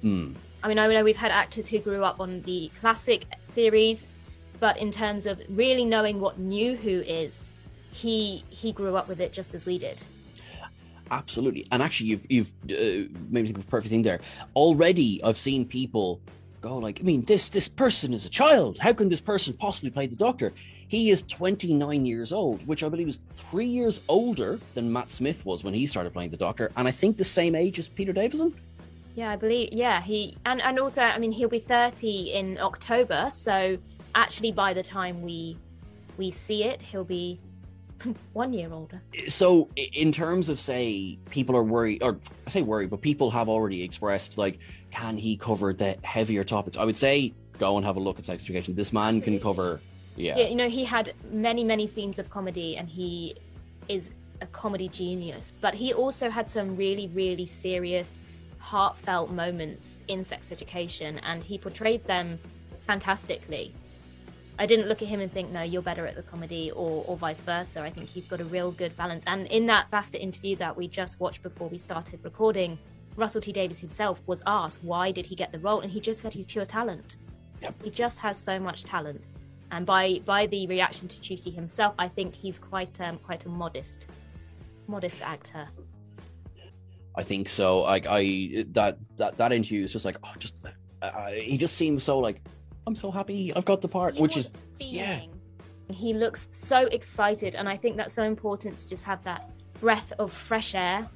Hmm. 0.00 0.34
I 0.62 0.68
mean, 0.68 0.78
I 0.78 0.86
know 0.86 1.02
we've 1.02 1.16
had 1.16 1.32
actors 1.32 1.66
who 1.66 1.80
grew 1.80 2.04
up 2.04 2.20
on 2.20 2.42
the 2.42 2.70
classic 2.80 3.24
series, 3.44 4.12
but 4.60 4.78
in 4.78 4.92
terms 4.92 5.26
of 5.26 5.40
really 5.48 5.84
knowing 5.84 6.20
what 6.20 6.38
New 6.38 6.76
Who 6.76 7.00
is, 7.00 7.50
he 7.92 8.44
he 8.50 8.72
grew 8.72 8.96
up 8.96 9.08
with 9.08 9.20
it 9.20 9.32
just 9.32 9.54
as 9.54 9.66
we 9.66 9.78
did. 9.78 10.02
Absolutely, 11.10 11.66
and 11.70 11.82
actually, 11.82 12.08
you've 12.10 12.26
you've 12.28 12.52
uh, 12.70 13.08
maybe 13.30 13.48
think 13.48 13.58
of 13.58 13.64
a 13.64 13.70
perfect 13.70 13.90
thing 13.90 14.02
there. 14.02 14.20
Already, 14.54 15.22
I've 15.22 15.38
seen 15.38 15.64
people 15.64 16.20
go 16.60 16.78
like, 16.78 17.00
I 17.00 17.02
mean, 17.04 17.24
this 17.24 17.48
this 17.48 17.68
person 17.68 18.12
is 18.12 18.26
a 18.26 18.28
child. 18.28 18.78
How 18.78 18.92
can 18.92 19.08
this 19.08 19.20
person 19.20 19.54
possibly 19.54 19.90
play 19.90 20.06
the 20.06 20.16
Doctor? 20.16 20.52
He 20.88 21.10
is 21.10 21.22
29 21.22 22.06
years 22.06 22.32
old, 22.32 22.66
which 22.66 22.82
I 22.82 22.88
believe 22.88 23.08
is 23.08 23.20
three 23.36 23.66
years 23.66 24.00
older 24.08 24.58
than 24.74 24.92
Matt 24.92 25.10
Smith 25.10 25.44
was 25.44 25.64
when 25.64 25.74
he 25.74 25.86
started 25.86 26.12
playing 26.12 26.30
the 26.30 26.36
Doctor, 26.36 26.70
and 26.76 26.88
I 26.88 26.90
think 26.90 27.16
the 27.16 27.24
same 27.24 27.54
age 27.54 27.78
as 27.78 27.88
Peter 27.88 28.12
Davison. 28.12 28.54
Yeah, 29.14 29.30
I 29.30 29.36
believe. 29.36 29.72
Yeah, 29.72 30.02
he 30.02 30.36
and 30.44 30.60
and 30.60 30.78
also, 30.78 31.02
I 31.02 31.18
mean, 31.18 31.32
he'll 31.32 31.48
be 31.48 31.60
30 31.60 32.32
in 32.32 32.58
October, 32.58 33.28
so 33.30 33.78
actually, 34.14 34.52
by 34.52 34.74
the 34.74 34.82
time 34.82 35.22
we 35.22 35.56
we 36.18 36.30
see 36.30 36.64
it, 36.64 36.82
he'll 36.82 37.04
be 37.04 37.38
one 38.32 38.52
year 38.52 38.72
older. 38.72 39.00
So, 39.28 39.68
in 39.76 40.12
terms 40.12 40.48
of 40.48 40.60
say, 40.60 41.18
people 41.30 41.56
are 41.56 41.62
worried, 41.62 42.02
or 42.02 42.18
I 42.46 42.50
say 42.50 42.62
worried, 42.62 42.90
but 42.90 43.00
people 43.00 43.30
have 43.30 43.48
already 43.48 43.82
expressed 43.82 44.38
like, 44.38 44.58
can 44.90 45.16
he 45.16 45.36
cover 45.36 45.72
the 45.72 45.96
heavier 46.02 46.44
topics? 46.44 46.76
I 46.76 46.84
would 46.84 46.96
say 46.96 47.34
go 47.58 47.76
and 47.76 47.86
have 47.86 47.96
a 47.96 48.00
look 48.00 48.18
at 48.18 48.24
sex 48.24 48.42
education. 48.42 48.74
This 48.74 48.92
man 48.92 49.20
can 49.20 49.38
cover. 49.40 49.80
Yeah. 50.16 50.38
yeah, 50.38 50.48
you 50.48 50.56
know, 50.56 50.68
he 50.68 50.84
had 50.84 51.12
many 51.30 51.62
many 51.64 51.86
scenes 51.86 52.18
of 52.18 52.30
comedy, 52.30 52.76
and 52.76 52.88
he 52.88 53.36
is 53.88 54.10
a 54.40 54.46
comedy 54.46 54.88
genius. 54.88 55.52
But 55.60 55.74
he 55.74 55.92
also 55.92 56.30
had 56.30 56.48
some 56.48 56.76
really 56.76 57.08
really 57.08 57.46
serious, 57.46 58.18
heartfelt 58.58 59.30
moments 59.30 60.04
in 60.08 60.24
sex 60.24 60.52
education, 60.52 61.18
and 61.20 61.44
he 61.44 61.58
portrayed 61.58 62.04
them 62.04 62.38
fantastically. 62.86 63.74
I 64.58 64.66
didn't 64.66 64.88
look 64.88 65.02
at 65.02 65.08
him 65.08 65.20
and 65.20 65.30
think, 65.30 65.50
no, 65.50 65.62
you're 65.62 65.82
better 65.82 66.06
at 66.06 66.16
the 66.16 66.22
comedy, 66.22 66.70
or, 66.70 67.04
or 67.06 67.16
vice 67.16 67.42
versa. 67.42 67.82
I 67.82 67.90
think 67.90 68.08
he's 68.08 68.26
got 68.26 68.40
a 68.40 68.44
real 68.44 68.70
good 68.70 68.96
balance. 68.96 69.24
And 69.26 69.46
in 69.48 69.66
that 69.66 69.90
BAFTA 69.90 70.18
interview 70.18 70.56
that 70.56 70.76
we 70.76 70.88
just 70.88 71.20
watched 71.20 71.42
before 71.42 71.68
we 71.68 71.76
started 71.76 72.20
recording, 72.22 72.78
Russell 73.16 73.40
T 73.40 73.52
Davies 73.52 73.80
himself 73.80 74.20
was 74.26 74.42
asked 74.46 74.82
why 74.82 75.10
did 75.10 75.26
he 75.26 75.34
get 75.34 75.52
the 75.52 75.58
role, 75.58 75.80
and 75.80 75.90
he 75.90 76.00
just 76.00 76.20
said 76.20 76.32
he's 76.32 76.46
pure 76.46 76.66
talent. 76.66 77.16
Yep. 77.62 77.74
He 77.84 77.90
just 77.90 78.18
has 78.20 78.38
so 78.38 78.58
much 78.58 78.84
talent, 78.84 79.22
and 79.70 79.86
by 79.86 80.20
by 80.24 80.46
the 80.46 80.66
reaction 80.66 81.08
to 81.08 81.16
Ncuti 81.16 81.54
himself, 81.54 81.94
I 81.98 82.08
think 82.08 82.34
he's 82.34 82.58
quite 82.58 83.00
um, 83.00 83.18
quite 83.18 83.44
a 83.46 83.48
modest 83.48 84.10
modest 84.86 85.22
actor. 85.22 85.66
I 87.14 87.22
think 87.22 87.48
so. 87.48 87.80
Like 87.80 88.06
I 88.06 88.66
that 88.72 88.98
that 89.16 89.38
that 89.38 89.52
interview 89.52 89.84
is 89.84 89.92
just 89.92 90.04
like 90.04 90.16
oh, 90.22 90.32
just 90.38 90.56
uh, 91.00 91.30
he 91.30 91.56
just 91.56 91.76
seems 91.76 92.02
so 92.02 92.18
like 92.18 92.42
I'm 92.86 92.96
so 92.96 93.10
happy 93.10 93.52
I've 93.54 93.64
got 93.64 93.82
the 93.82 93.88
part, 93.88 94.14
You 94.14 94.22
which 94.22 94.36
is 94.36 94.52
the 94.78 94.84
yeah. 94.84 95.20
He 95.90 96.14
looks 96.14 96.48
so 96.52 96.86
excited, 96.86 97.54
and 97.54 97.68
I 97.68 97.76
think 97.76 97.96
that's 97.96 98.14
so 98.14 98.22
important 98.22 98.76
to 98.78 98.88
just 98.88 99.04
have 99.04 99.22
that 99.24 99.50
breath 99.80 100.12
of 100.18 100.32
fresh 100.32 100.74
air. 100.74 101.08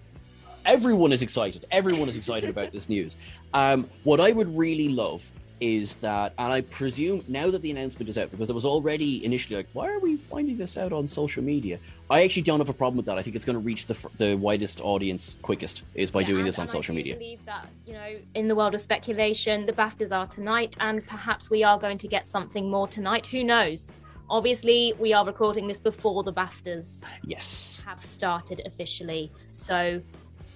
everyone 0.67 1.13
is 1.13 1.23
excited. 1.23 1.65
Everyone 1.71 2.09
is 2.09 2.17
excited 2.17 2.51
about 2.51 2.73
this 2.73 2.89
news. 2.89 3.17
Um, 3.55 3.89
what 4.05 4.21
I 4.21 4.33
would 4.33 4.57
really 4.57 4.89
love 4.89 5.31
is 5.61 5.97
that, 5.97 6.35
and 6.39 6.53
I 6.53 6.63
presume 6.63 7.25
now 7.29 7.51
that 7.51 7.63
the 7.63 7.71
announcement 7.71 8.09
is 8.09 8.19
out, 8.19 8.31
because 8.31 8.49
there 8.49 8.55
was 8.55 8.65
already 8.65 9.25
initially 9.25 9.57
like, 9.57 9.69
why 9.73 9.89
are 9.89 9.99
we 9.99 10.17
finding 10.17 10.57
this 10.57 10.77
out 10.77 10.93
on 10.93 11.07
social 11.09 11.43
media? 11.43 11.79
I 12.11 12.25
actually 12.25 12.43
don't 12.43 12.59
have 12.59 12.69
a 12.69 12.73
problem 12.75 12.97
with 12.97 13.07
that. 13.07 13.19
I 13.19 13.23
think 13.23 13.37
it's 13.37 13.45
going 13.45 13.55
to 13.55 13.65
reach 13.65 13.87
the 13.87 13.97
the 14.19 14.35
widest 14.35 14.81
audience 14.81 15.37
quickest 15.43 15.83
is 15.95 16.11
by 16.11 16.21
Yeah, 16.21 16.27
doing 16.27 16.45
this 16.45 16.59
on 16.59 16.65
I 16.65 16.67
social 16.67 16.93
do 16.95 16.99
media. 16.99 17.15
believe 17.15 17.45
that 17.47 17.69
you 17.87 17.93
know, 17.93 18.17
in 18.35 18.49
the 18.49 18.55
world 18.57 18.75
of 18.75 18.81
speculation, 18.81 19.65
the 19.65 19.73
BAFTAs 19.73 20.11
are 20.17 20.27
tonight, 20.27 20.77
and 20.81 21.07
perhaps 21.07 21.49
we 21.51 21.63
are 21.63 21.79
going 21.79 21.99
to 21.99 22.09
get 22.09 22.27
something 22.27 22.69
more 22.69 22.89
tonight. 22.89 23.27
Who 23.29 23.45
knows? 23.45 23.89
Obviously, 24.29 24.93
we 24.99 25.13
are 25.13 25.25
recording 25.25 25.67
this 25.69 25.81
before 25.81 26.23
the 26.25 26.33
BAFTAs 26.33 27.05
Yes. 27.25 27.83
have 27.87 28.05
started 28.05 28.63
officially, 28.67 29.31
so 29.53 30.01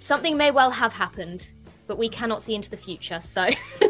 something 0.00 0.36
may 0.36 0.50
well 0.50 0.70
have 0.72 0.92
happened, 0.92 1.52
but 1.86 1.98
we 1.98 2.08
cannot 2.08 2.42
see 2.42 2.54
into 2.56 2.70
the 2.70 2.76
future. 2.76 3.20
So, 3.20 3.48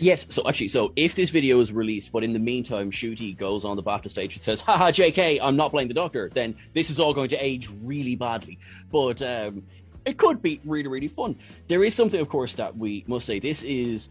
Yes. 0.00 0.24
So 0.30 0.42
actually, 0.48 0.68
so 0.68 0.92
if 0.96 1.14
this 1.14 1.28
video 1.28 1.60
is 1.60 1.72
released, 1.72 2.10
but 2.10 2.24
in 2.24 2.32
the 2.32 2.38
meantime, 2.38 2.90
Ncuti 2.90 3.36
goes 3.36 3.66
on 3.66 3.76
the 3.76 3.82
BAFTA 3.82 4.08
stage 4.08 4.34
and 4.34 4.42
says, 4.42 4.60
haha, 4.62 4.90
JK, 4.90 5.38
I'm 5.42 5.56
not 5.56 5.70
playing 5.70 5.88
the 5.88 5.94
Doctor, 5.94 6.30
then 6.32 6.56
this 6.72 6.88
is 6.88 6.98
all 6.98 7.12
going 7.12 7.28
to 7.28 7.36
age 7.36 7.68
really 7.82 8.16
badly. 8.16 8.58
But 8.90 9.20
um, 9.20 9.62
it 10.06 10.16
could 10.16 10.40
be 10.40 10.58
really, 10.64 10.88
really 10.88 11.08
fun. 11.08 11.36
There 11.68 11.84
is 11.84 11.94
something, 11.94 12.18
of 12.18 12.30
course, 12.30 12.54
that 12.54 12.74
we 12.74 13.04
must 13.06 13.26
say. 13.26 13.38
This 13.38 13.62
is 13.62 14.08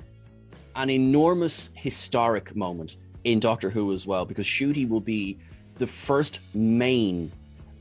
an 0.75 0.91
enormous 0.91 1.72
historic 1.74 2.55
moment 2.55 2.98
in 3.24 3.39
Doctor 3.39 3.72
Who 3.72 3.91
as 3.91 4.05
well, 4.05 4.25
because 4.25 4.46
Ncuti 4.46 4.88
will 4.88 5.01
be 5.01 5.39
the 5.75 5.88
first 5.88 6.39
main 6.53 7.31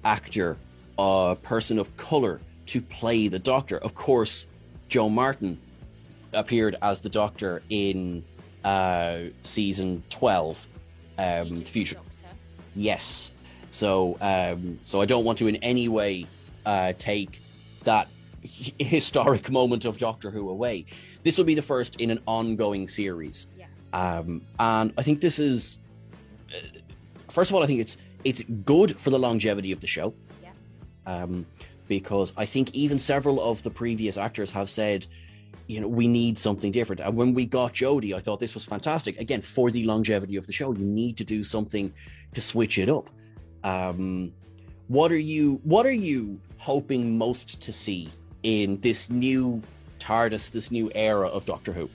actor, 0.04 0.56
uh, 0.98 1.34
person 1.42 1.78
of 1.78 1.94
color 1.98 2.40
to 2.66 2.80
play 2.80 3.28
the 3.28 3.38
Doctor. 3.38 3.76
Of 3.76 3.94
course, 3.94 4.46
Jo 4.88 5.10
Martin 5.10 5.60
appeared 6.32 6.76
as 6.82 7.00
the 7.00 7.08
Doctor 7.08 7.62
in 7.70 8.24
uh, 8.64 9.20
season 9.42 10.02
twelve, 10.10 10.66
um, 11.18 11.62
Future. 11.62 11.98
Yes. 12.74 13.32
So, 13.70 14.16
um, 14.20 14.78
so 14.86 15.00
I 15.00 15.04
don't 15.04 15.24
want 15.24 15.38
to 15.38 15.46
in 15.46 15.56
any 15.56 15.88
way 15.88 16.26
uh, 16.64 16.92
take 16.98 17.40
that 17.84 18.08
h- 18.42 18.74
historic 18.78 19.50
moment 19.50 19.84
of 19.84 19.98
Doctor 19.98 20.30
Who 20.30 20.50
away. 20.50 20.86
This 21.22 21.36
will 21.36 21.44
be 21.44 21.54
the 21.54 21.62
first 21.62 22.00
in 22.00 22.10
an 22.10 22.20
ongoing 22.26 22.88
series, 22.88 23.46
yes. 23.58 23.68
um, 23.92 24.42
and 24.58 24.92
I 24.96 25.02
think 25.02 25.20
this 25.20 25.38
is. 25.38 25.78
Uh, 26.50 26.78
first 27.28 27.50
of 27.50 27.56
all, 27.56 27.62
I 27.62 27.66
think 27.66 27.80
it's 27.80 27.96
it's 28.24 28.42
good 28.64 28.98
for 29.00 29.10
the 29.10 29.18
longevity 29.18 29.72
of 29.72 29.80
the 29.80 29.86
show. 29.86 30.14
Yeah. 30.42 30.50
Um, 31.06 31.46
because 31.88 32.34
I 32.36 32.44
think 32.44 32.74
even 32.74 32.98
several 32.98 33.40
of 33.50 33.62
the 33.62 33.70
previous 33.70 34.18
actors 34.18 34.52
have 34.52 34.68
said 34.68 35.06
you 35.68 35.80
know, 35.80 35.86
we 35.86 36.08
need 36.08 36.38
something 36.38 36.72
different. 36.72 37.00
And 37.02 37.14
when 37.14 37.34
we 37.34 37.44
got 37.44 37.74
Jodie, 37.74 38.14
I 38.14 38.20
thought 38.20 38.40
this 38.40 38.54
was 38.54 38.64
fantastic. 38.64 39.20
Again, 39.20 39.42
for 39.42 39.70
the 39.70 39.84
longevity 39.84 40.36
of 40.36 40.46
the 40.46 40.52
show, 40.52 40.72
you 40.72 40.84
need 40.84 41.16
to 41.18 41.24
do 41.24 41.44
something 41.44 41.92
to 42.32 42.40
switch 42.40 42.78
it 42.78 42.88
up. 42.88 43.10
Um, 43.62 44.32
what 44.88 45.12
are 45.12 45.18
you 45.18 45.60
What 45.64 45.84
are 45.84 46.00
you 46.10 46.40
hoping 46.56 47.16
most 47.18 47.60
to 47.60 47.72
see 47.72 48.10
in 48.42 48.80
this 48.80 49.10
new 49.10 49.62
TARDIS, 50.00 50.50
this 50.50 50.70
new 50.70 50.90
era 50.94 51.28
of 51.28 51.44
Doctor 51.44 51.72
Who? 51.74 51.90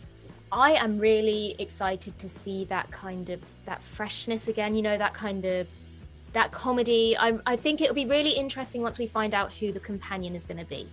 I 0.51 0.73
am 0.73 0.99
really 0.99 1.55
excited 1.57 2.15
to 2.19 2.29
see 2.29 2.65
that 2.65 2.91
kind 2.91 3.31
of 3.31 3.41
that 3.65 3.81
freshness 3.81 4.47
again. 4.47 4.75
You 4.75 4.83
know, 4.83 4.97
that 4.99 5.15
kind 5.15 5.43
of 5.45 5.67
that 6.33 6.51
comedy. 6.51 7.17
I, 7.17 7.39
I 7.47 7.55
think 7.55 7.81
it'll 7.81 7.95
be 7.95 8.05
really 8.05 8.31
interesting 8.31 8.83
once 8.83 8.99
we 8.99 9.07
find 9.07 9.33
out 9.33 9.51
who 9.51 9.71
the 9.71 9.79
companion 9.79 10.35
is 10.35 10.45
going 10.45 10.59
to 10.59 10.65
be, 10.65 10.87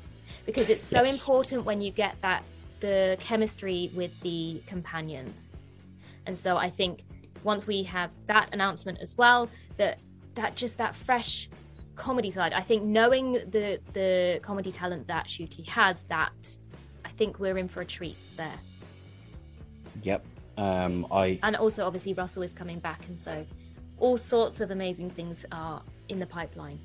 because 0.47 0.71
it's 0.71 0.83
so 0.83 1.03
Yes. 1.03 1.13
important 1.13 1.67
when 1.67 1.83
you 1.83 1.91
get 1.91 2.17
that 2.23 2.43
the 2.81 3.17
chemistry 3.21 3.91
with 3.95 4.19
the 4.21 4.63
companions. 4.67 5.51
And 6.27 6.39
so 6.39 6.57
I 6.57 6.71
think 6.71 7.05
once 7.45 7.67
we 7.67 7.83
have 7.85 8.11
that 8.27 8.49
announcement 8.53 8.99
as 9.01 9.17
well, 9.17 9.49
that 9.77 9.99
that 10.35 10.55
just 10.55 10.79
that 10.79 10.95
fresh 10.95 11.49
comedy 11.97 12.31
side. 12.31 12.53
I 12.53 12.61
think 12.63 12.83
knowing 12.83 13.33
the 13.33 13.81
the 13.93 14.41
comedy 14.43 14.71
talent 14.71 15.07
that 15.09 15.27
Ncuti 15.27 15.67
has, 15.69 16.05
that 16.05 16.57
I 17.05 17.11
think 17.11 17.39
we're 17.39 17.59
in 17.59 17.69
for 17.69 17.81
a 17.83 17.85
treat 17.85 18.17
there. 18.37 18.59
Yep. 20.03 20.25
Um, 20.57 21.07
I 21.11 21.39
And 21.43 21.57
also, 21.57 21.87
obviously, 21.87 22.15
Russell 22.15 22.43
is 22.43 22.53
coming 22.53 22.79
back, 22.79 23.01
and 23.09 23.21
so 23.21 23.47
all 23.99 24.17
sorts 24.17 24.61
of 24.61 24.71
amazing 24.71 25.11
things 25.11 25.45
are 25.53 25.83
in 26.09 26.19
the 26.19 26.27
pipeline. 26.27 26.79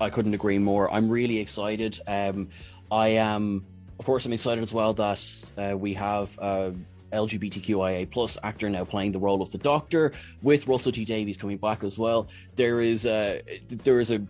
I 0.00 0.10
couldn't 0.10 0.34
agree 0.34 0.58
more. 0.58 0.92
I'm 0.92 1.08
really 1.08 1.38
excited. 1.38 1.98
Um, 2.06 2.48
I 2.90 3.08
am, 3.08 3.64
of 3.98 4.04
course, 4.04 4.24
I'm 4.26 4.32
excited 4.32 4.62
as 4.62 4.72
well 4.72 4.92
that 4.94 5.50
uh, 5.56 5.76
we 5.76 5.94
have 5.94 6.36
uh, 6.40 6.70
LGBTQIA 7.12 8.10
plus 8.10 8.36
actor 8.42 8.68
now 8.68 8.84
playing 8.84 9.12
the 9.12 9.18
role 9.18 9.40
of 9.40 9.52
the 9.52 9.58
Doctor, 9.58 10.12
with 10.42 10.66
Russell 10.66 10.92
T 10.92 11.04
Davies 11.04 11.36
coming 11.36 11.56
back 11.56 11.84
as 11.84 11.98
well. 11.98 12.28
There 12.56 12.80
is 12.80 13.06
a 13.06 13.40
there 13.68 14.00
is 14.00 14.10
a 14.10 14.20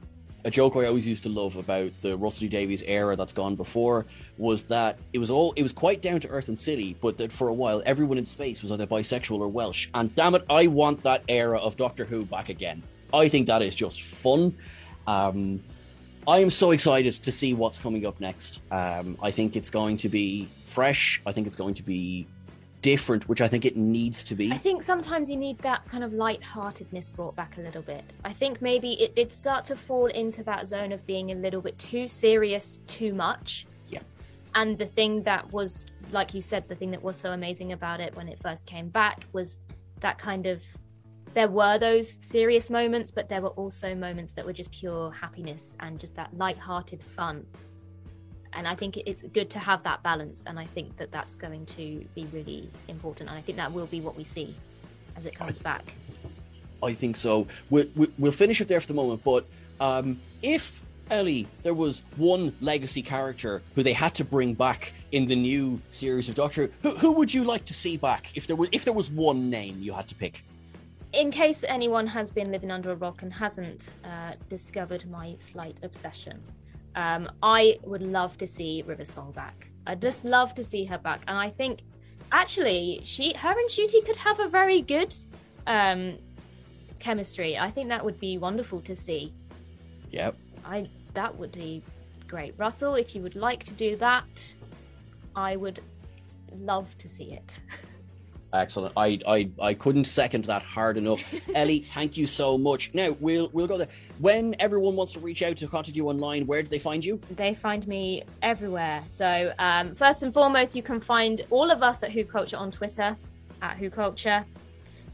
a 0.46 0.50
joke 0.50 0.76
I 0.76 0.84
always 0.84 1.08
used 1.08 1.22
to 1.22 1.30
love 1.30 1.56
about 1.56 1.90
the 2.02 2.16
Russell 2.18 2.40
T 2.40 2.48
Davies 2.48 2.82
era 2.82 3.16
that's 3.16 3.32
gone 3.32 3.56
before 3.56 4.04
was 4.36 4.64
that 4.64 4.98
it 5.14 5.18
was 5.18 5.30
all 5.30 5.52
it 5.56 5.62
was 5.62 5.72
quite 5.72 6.02
down 6.02 6.20
to 6.20 6.28
earth 6.28 6.48
and 6.48 6.58
silly, 6.58 6.96
but 7.00 7.16
that 7.18 7.32
for 7.32 7.48
a 7.48 7.54
while 7.54 7.82
everyone 7.86 8.18
in 8.18 8.26
space 8.26 8.62
was 8.62 8.70
either 8.70 8.86
bisexual 8.86 9.40
or 9.40 9.48
Welsh. 9.48 9.88
And 9.94 10.14
damn 10.14 10.34
it, 10.34 10.44
I 10.50 10.66
want 10.66 11.02
that 11.04 11.24
era 11.28 11.58
of 11.58 11.76
Doctor 11.76 12.04
Who 12.04 12.24
back 12.26 12.50
again. 12.50 12.82
I 13.12 13.28
think 13.28 13.46
that 13.46 13.62
is 13.62 13.74
just 13.74 14.02
fun. 14.02 14.54
Um, 15.06 15.62
I 16.26 16.38
am 16.38 16.48
so 16.48 16.70
excited 16.70 17.12
to 17.12 17.30
see 17.30 17.52
what's 17.52 17.78
coming 17.78 18.06
up 18.06 18.18
next. 18.18 18.62
Um, 18.70 19.18
I 19.22 19.30
think 19.30 19.56
it's 19.56 19.68
going 19.68 19.98
to 19.98 20.08
be 20.08 20.48
fresh. 20.64 21.20
I 21.26 21.32
think 21.32 21.46
it's 21.46 21.56
going 21.56 21.74
to 21.74 21.82
be 21.82 22.26
different, 22.80 23.28
which 23.28 23.42
I 23.42 23.48
think 23.48 23.66
it 23.66 23.76
needs 23.76 24.24
to 24.24 24.34
be. 24.34 24.50
I 24.50 24.56
think 24.56 24.82
sometimes 24.82 25.28
you 25.28 25.36
need 25.36 25.58
that 25.58 25.86
kind 25.86 26.02
of 26.02 26.14
light-heartedness 26.14 27.10
brought 27.10 27.36
back 27.36 27.58
a 27.58 27.60
little 27.60 27.82
bit. 27.82 28.04
I 28.24 28.32
think 28.32 28.62
maybe 28.62 28.92
it 29.02 29.14
did 29.14 29.32
start 29.32 29.64
to 29.66 29.76
fall 29.76 30.06
into 30.06 30.42
that 30.44 30.66
zone 30.66 30.92
of 30.92 31.06
being 31.06 31.32
a 31.32 31.34
little 31.34 31.60
bit 31.60 31.78
too 31.78 32.06
serious, 32.06 32.80
too 32.86 33.12
much. 33.12 33.66
Yeah. 33.86 34.00
And 34.54 34.78
the 34.78 34.86
thing 34.86 35.22
that 35.24 35.52
was, 35.52 35.86
like 36.10 36.32
you 36.32 36.40
said, 36.40 36.68
the 36.68 36.74
thing 36.74 36.90
that 36.92 37.02
was 37.02 37.18
so 37.18 37.32
amazing 37.32 37.72
about 37.72 38.00
it 38.00 38.16
when 38.16 38.28
it 38.28 38.38
first 38.42 38.66
came 38.66 38.88
back 38.88 39.26
was 39.32 39.60
that 40.00 40.16
kind 40.16 40.46
of. 40.46 40.62
There 41.34 41.48
were 41.48 41.78
those 41.78 42.08
serious 42.24 42.70
moments, 42.70 43.10
but 43.10 43.28
there 43.28 43.40
were 43.40 43.48
also 43.50 43.94
moments 43.94 44.32
that 44.32 44.46
were 44.46 44.52
just 44.52 44.70
pure 44.70 45.10
happiness 45.10 45.76
and 45.80 45.98
just 45.98 46.14
that 46.14 46.36
light-hearted 46.36 47.02
fun. 47.02 47.44
And 48.52 48.68
I 48.68 48.74
think 48.76 48.96
it's 48.98 49.22
good 49.22 49.50
to 49.50 49.58
have 49.58 49.82
that 49.82 50.02
balance, 50.04 50.44
and 50.46 50.60
I 50.60 50.66
think 50.66 50.96
that 50.98 51.10
that's 51.10 51.34
going 51.34 51.66
to 51.66 52.04
be 52.14 52.26
really 52.32 52.70
important. 52.86 53.28
And 53.30 53.36
I 53.36 53.42
think 53.42 53.58
that 53.58 53.72
will 53.72 53.86
be 53.86 54.00
what 54.00 54.16
we 54.16 54.22
see 54.22 54.54
as 55.16 55.26
it 55.26 55.34
comes 55.34 55.60
back. 55.60 55.94
I 56.82 56.94
think 56.94 57.16
so. 57.16 57.48
We'll, 57.68 57.86
we'll- 57.96 58.12
we'll 58.16 58.32
finish 58.32 58.60
it 58.60 58.68
there 58.68 58.80
for 58.80 58.86
the 58.86 58.94
moment. 58.94 59.24
But 59.24 59.44
um, 59.80 60.20
if 60.42 60.82
Ellie, 61.10 61.48
there 61.64 61.74
was 61.74 62.02
one 62.16 62.54
legacy 62.60 63.02
character 63.02 63.60
who 63.74 63.82
they 63.82 63.92
had 63.92 64.14
to 64.14 64.24
bring 64.24 64.54
back 64.54 64.92
in 65.10 65.26
the 65.26 65.36
new 65.36 65.80
series 65.90 66.28
of 66.28 66.36
Doctor, 66.36 66.70
who, 66.82 66.90
who 66.90 67.10
would 67.12 67.34
you 67.34 67.42
like 67.42 67.64
to 67.64 67.74
see 67.74 67.96
back? 67.96 68.28
If 68.36 68.46
there 68.46 68.54
was, 68.56 68.68
if 68.70 68.84
there 68.84 68.92
was 68.94 69.10
one 69.10 69.50
name 69.50 69.78
you 69.80 69.92
had 69.92 70.06
to 70.08 70.14
pick, 70.14 70.44
in 71.14 71.30
case 71.30 71.64
anyone 71.66 72.06
has 72.06 72.30
been 72.30 72.50
living 72.50 72.70
under 72.70 72.92
a 72.92 72.96
rock 72.96 73.22
and 73.22 73.32
hasn't 73.32 73.94
uh, 74.04 74.32
discovered 74.48 75.08
my 75.08 75.34
slight 75.38 75.78
obsession, 75.82 76.42
um, 76.96 77.30
I 77.42 77.78
would 77.82 78.02
love 78.02 78.36
to 78.38 78.46
see 78.46 78.82
River 78.86 79.04
Song 79.04 79.32
back. 79.32 79.70
I'd 79.86 80.00
just 80.00 80.24
love 80.24 80.54
to 80.54 80.64
see 80.64 80.84
her 80.84 80.98
back, 80.98 81.22
and 81.28 81.36
I 81.36 81.50
think 81.50 81.80
actually 82.32 83.00
she, 83.04 83.34
her 83.34 83.50
and 83.50 83.70
Ncuti 83.70 84.04
could 84.04 84.16
have 84.16 84.40
a 84.40 84.48
very 84.48 84.80
good 84.80 85.14
um, 85.66 86.18
chemistry. 86.98 87.58
I 87.58 87.70
think 87.70 87.88
that 87.88 88.04
would 88.04 88.18
be 88.18 88.38
wonderful 88.38 88.80
to 88.82 88.96
see. 88.96 89.32
yep. 90.10 90.36
I 90.64 90.88
that 91.12 91.36
would 91.36 91.52
be 91.52 91.82
great, 92.26 92.54
Russell. 92.56 92.94
If 92.94 93.14
you 93.14 93.22
would 93.22 93.36
like 93.36 93.62
to 93.64 93.72
do 93.74 93.96
that, 93.96 94.54
I 95.36 95.56
would 95.56 95.80
love 96.58 96.96
to 96.98 97.08
see 97.08 97.32
it. 97.32 97.60
Excellent. 98.54 98.92
I, 98.96 99.18
I 99.26 99.50
I 99.60 99.74
couldn't 99.74 100.04
second 100.04 100.44
that 100.44 100.62
hard 100.62 100.96
enough. 100.96 101.22
Ellie, 101.54 101.80
thank 101.80 102.16
you 102.16 102.26
so 102.26 102.56
much. 102.56 102.92
Now 102.94 103.16
we'll 103.18 103.50
we'll 103.52 103.66
go 103.66 103.76
there. 103.76 103.88
When 104.20 104.54
everyone 104.60 104.94
wants 104.94 105.12
to 105.14 105.20
reach 105.20 105.42
out 105.42 105.56
to 105.56 105.66
contact 105.66 105.96
you 105.96 106.08
online, 106.08 106.46
where 106.46 106.62
do 106.62 106.68
they 106.68 106.78
find 106.78 107.04
you? 107.04 107.20
They 107.32 107.54
find 107.54 107.86
me 107.88 108.22
everywhere. 108.42 109.02
So, 109.06 109.52
um, 109.58 109.94
first 109.96 110.22
and 110.22 110.32
foremost, 110.32 110.76
you 110.76 110.82
can 110.82 111.00
find 111.00 111.44
all 111.50 111.70
of 111.70 111.82
us 111.82 112.04
at 112.04 112.12
Who 112.12 112.24
Culture 112.24 112.56
on 112.56 112.70
Twitter 112.70 113.16
at 113.60 113.76
Who 113.78 113.90
Culture. 113.90 114.44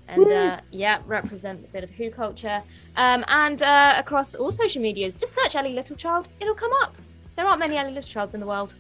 And 0.09 0.27
uh, 0.27 0.61
yeah, 0.71 0.99
represent 1.07 1.65
a 1.65 1.69
bit 1.69 1.85
of 1.85 1.91
Who 1.91 2.11
Culture. 2.11 2.63
Um, 2.97 3.25
and 3.29 3.63
uh, 3.63 3.95
across 3.97 4.35
all 4.35 4.51
social 4.51 4.83
medias, 4.83 5.17
just 5.17 5.33
search 5.33 5.55
Ellie 5.55 5.73
Littlechild. 5.73 6.27
It'll 6.41 6.55
come 6.55 6.73
up. 6.83 6.97
There 7.37 7.47
aren't 7.47 7.61
many 7.61 7.77
Ellie 7.77 7.95
Littlechilds 7.95 8.35
in 8.35 8.41
the 8.41 8.47
world. 8.47 8.75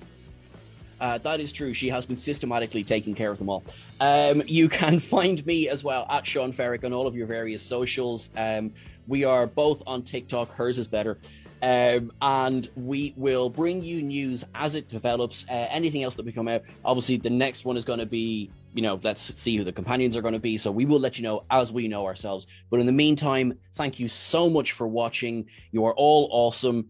Uh, 1.00 1.18
that 1.18 1.40
is 1.40 1.50
true. 1.50 1.72
She 1.72 1.88
has 1.88 2.04
been 2.04 2.16
systematically 2.16 2.84
taking 2.84 3.14
care 3.14 3.30
of 3.30 3.38
them 3.38 3.48
all. 3.48 3.64
Um, 4.00 4.42
you 4.46 4.68
can 4.68 5.00
find 5.00 5.44
me 5.46 5.68
as 5.68 5.82
well 5.82 6.06
at 6.10 6.26
Sean 6.26 6.52
Ferrick 6.52 6.84
on 6.84 6.92
all 6.92 7.06
of 7.06 7.16
your 7.16 7.26
various 7.26 7.62
socials. 7.62 8.30
Um, 8.36 8.72
we 9.08 9.24
are 9.24 9.46
both 9.46 9.82
on 9.86 10.02
TikTok. 10.02 10.52
Hers 10.52 10.78
is 10.78 10.86
better. 10.86 11.18
Um, 11.62 12.10
and 12.22 12.68
we 12.74 13.12
will 13.16 13.50
bring 13.50 13.82
you 13.82 14.02
news 14.02 14.44
as 14.54 14.74
it 14.74 14.88
develops. 14.88 15.44
Uh, 15.48 15.66
anything 15.70 16.02
else 16.02 16.14
that 16.14 16.24
we 16.24 16.32
come 16.32 16.48
out. 16.48 16.62
Obviously, 16.84 17.16
the 17.16 17.30
next 17.30 17.64
one 17.64 17.76
is 17.76 17.84
going 17.84 17.98
to 17.98 18.06
be, 18.06 18.50
you 18.74 18.82
know, 18.82 18.98
let's 19.02 19.38
see 19.38 19.56
who 19.56 19.64
the 19.64 19.72
companions 19.72 20.16
are 20.16 20.22
going 20.22 20.32
to 20.32 20.40
be. 20.40 20.56
So 20.56 20.70
we 20.70 20.86
will 20.86 21.00
let 21.00 21.18
you 21.18 21.22
know 21.22 21.44
as 21.50 21.72
we 21.72 21.86
know 21.88 22.06
ourselves. 22.06 22.46
But 22.70 22.80
in 22.80 22.86
the 22.86 22.92
meantime, 22.92 23.58
thank 23.74 24.00
you 24.00 24.08
so 24.08 24.48
much 24.48 24.72
for 24.72 24.86
watching. 24.86 25.46
You 25.72 25.84
are 25.84 25.94
all 25.94 26.28
awesome. 26.30 26.88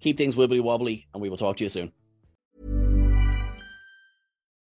Keep 0.00 0.16
things 0.16 0.36
wibbly 0.36 0.62
wobbly, 0.62 1.06
and 1.12 1.20
we 1.20 1.28
will 1.28 1.36
talk 1.36 1.56
to 1.58 1.64
you 1.64 1.68
soon. 1.68 1.92